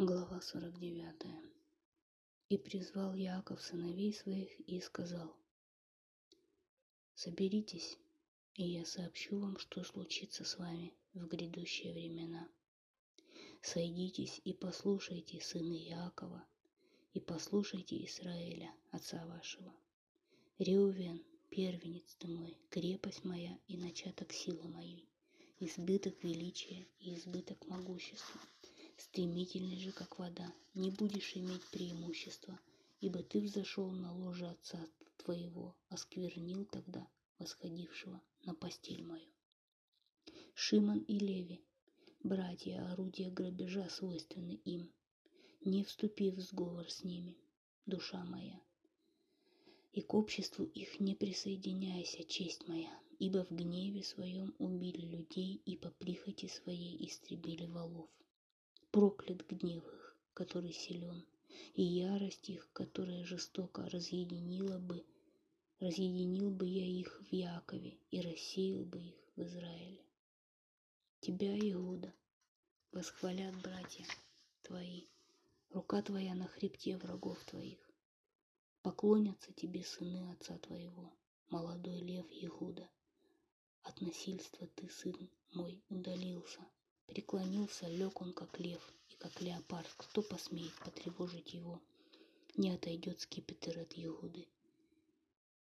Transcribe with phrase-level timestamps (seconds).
[0.00, 1.26] Глава 49.
[2.50, 5.34] И призвал Яков сыновей своих и сказал,
[7.16, 7.98] «Соберитесь,
[8.54, 12.48] и я сообщу вам, что случится с вами в грядущие времена.
[13.60, 16.46] Сойдитесь и послушайте, сыны Якова,
[17.12, 19.74] и послушайте Израиля, отца вашего.
[20.60, 25.08] Реувен, первенец ты мой, крепость моя и начаток силы моей,
[25.58, 28.40] избыток величия и избыток могущества»
[29.00, 32.58] стремительный же, как вода, не будешь иметь преимущества,
[33.00, 34.84] ибо ты взошел на ложе отца
[35.18, 37.06] твоего, осквернил тогда
[37.38, 39.30] восходившего на постель мою.
[40.54, 41.60] Шимон и Леви,
[42.24, 44.90] братья, орудия грабежа свойственны им,
[45.64, 47.36] не вступив в сговор с ними,
[47.86, 48.60] душа моя.
[49.92, 55.76] И к обществу их не присоединяйся, честь моя, ибо в гневе своем убили людей и
[55.76, 58.08] по прихоти своей истребили волов
[58.98, 61.24] проклят гнев их, который силен,
[61.74, 65.06] и ярость их, которая жестоко разъединила бы,
[65.78, 70.04] разъединил бы я их в Якове и рассеял бы их в Израиле.
[71.20, 72.12] Тебя, Иуда,
[72.90, 74.04] восхвалят братья
[74.62, 75.04] твои,
[75.70, 77.88] рука твоя на хребте врагов твоих.
[78.82, 81.16] Поклонятся тебе сыны отца твоего,
[81.50, 82.90] молодой лев Иуда.
[83.84, 86.66] От насильства ты, сын мой, удалился,
[87.08, 89.88] Преклонился, лег он, как лев и как леопард.
[89.96, 91.80] Кто посмеет потревожить его?
[92.56, 94.46] Не отойдет скипетр от Иуды.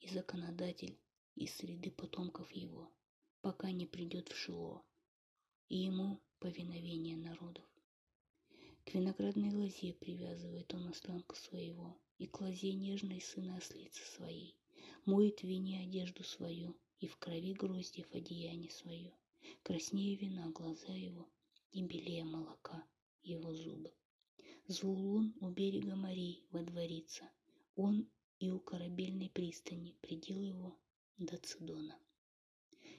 [0.00, 0.98] И законодатель
[1.36, 2.90] из среды потомков его,
[3.42, 4.82] пока не придет в Шило,
[5.68, 7.66] и ему повиновение народов.
[8.86, 14.56] К виноградной лозе привязывает он осланку своего, и к лозе нежной сына ослицы своей,
[15.04, 19.12] моет в вине одежду свою, и в крови гроздьев одеяние свое
[19.62, 21.28] краснее вина глаза его
[21.72, 22.86] и белее молока
[23.22, 23.92] его зубы.
[24.66, 27.30] Зулун у берега морей водворится,
[27.76, 30.78] он и у корабельной пристани предел его
[31.16, 31.98] до Цидона.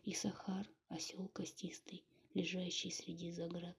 [0.04, 3.78] И Сахар, осел костистый, лежащий среди заград,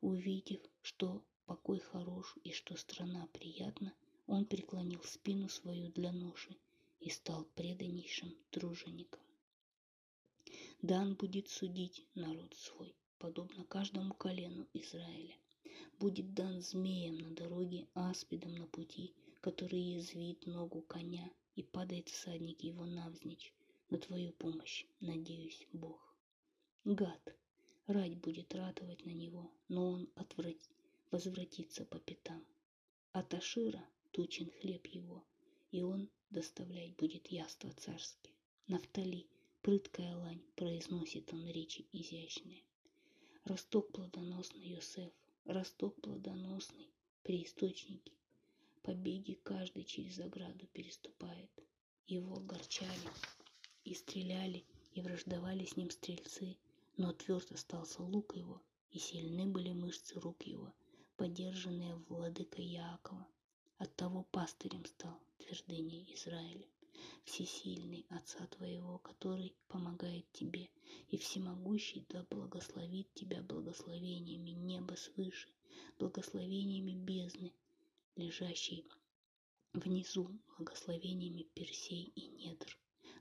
[0.00, 3.94] увидев, что покой хорош и что страна приятна,
[4.26, 6.56] он преклонил спину свою для ноши
[7.00, 9.20] и стал преданнейшим тружеником.
[10.82, 15.36] Дан будет судить народ свой, подобно каждому колену Израиля.
[16.00, 22.64] Будет дан змеем на дороге, аспидом на пути, который язвит ногу коня, и падает всадник
[22.64, 23.54] его навзничь.
[23.90, 26.16] На твою помощь, надеюсь, Бог.
[26.84, 27.36] Гад,
[27.86, 30.56] рать будет ратовать на него, но он отврат...
[31.12, 32.44] возвратится по пятам.
[33.12, 35.24] От Ашира тучен хлеб его,
[35.70, 38.34] и он доставлять будет яство царские.
[38.66, 39.28] Нафтали–
[39.64, 42.64] Прыткая лань, произносит он речи изящные.
[43.44, 45.12] Росток плодоносный Йосеф,
[45.44, 46.90] росток плодоносный,
[47.22, 48.10] при источнике.
[48.82, 51.48] Побеги каждый через ограду переступает.
[52.08, 53.08] Его огорчали
[53.84, 54.64] и стреляли,
[54.94, 56.56] и враждовали с ним стрельцы,
[56.96, 60.74] но тверд остался лук его, и сильны были мышцы рук его,
[61.16, 63.28] поддержанные владыкой Яакова.
[63.78, 66.66] Оттого пастырем стал твердыня Израиля
[67.24, 70.68] всесильный Отца Твоего, который помогает Тебе,
[71.08, 75.48] и всемогущий да благословит Тебя благословениями неба свыше,
[75.98, 77.52] благословениями бездны,
[78.16, 78.84] лежащей
[79.72, 82.76] внизу, благословениями персей и недр.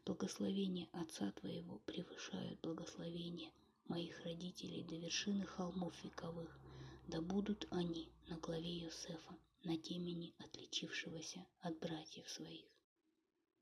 [0.06, 3.52] Благословения Отца Твоего превышают благословения
[3.88, 6.60] моих родителей до вершины холмов вековых,
[7.08, 12.66] да будут они на главе Йосефа, на темени отличившегося от братьев своих.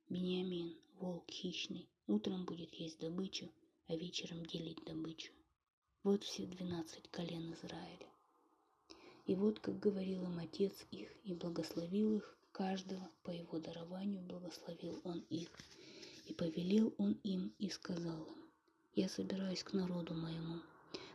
[0.10, 3.48] Бениамин, волк хищный, утром будет есть добычу,
[3.86, 5.32] а вечером делить добычу.
[6.02, 8.08] Вот все двенадцать колен Израиля.
[9.28, 15.00] И вот, как говорил им отец их и благословил их, каждого по его дарованию благословил
[15.04, 15.50] он их.
[16.26, 18.50] И повелел он им и сказал им,
[18.96, 20.60] «Я собираюсь к народу моему,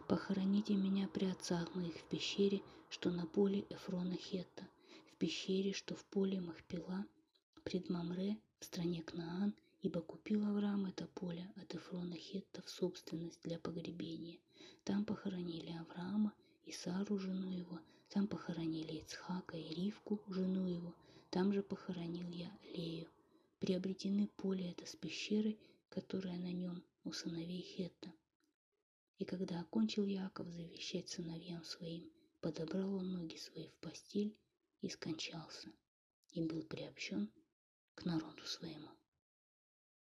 [0.07, 4.69] похороните меня при отцах моих в пещере, что на поле Эфрона Хетта,
[5.13, 7.05] в пещере, что в поле Махпила,
[7.65, 13.41] пред Мамре, в стране Кнаан, ибо купил Авраам это поле от Эфрона Хетта в собственность
[13.43, 14.39] для погребения.
[14.85, 16.35] Там похоронили Авраама
[16.67, 17.81] и Сару, жену его,
[18.11, 20.95] там похоронили Ицхака и Ривку, жену его,
[21.31, 23.09] там же похоронил я Лею.
[23.61, 25.59] Приобретены поле это с пещерой,
[25.89, 28.13] которая на нем у сыновей Хетта.
[29.19, 32.13] И когда окончил Яков завещать сыновьям своим,
[32.43, 34.37] подобрал он ноги свои в постель
[34.83, 35.69] и скончался,
[36.35, 37.31] и был приобщен
[37.95, 38.89] к народу своему.